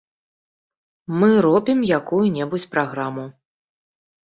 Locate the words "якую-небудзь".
1.99-2.69